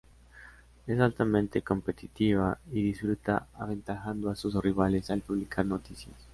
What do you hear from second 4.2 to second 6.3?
a sus rivales al publicar noticias.